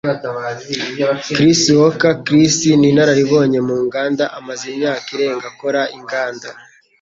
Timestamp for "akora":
5.51-5.81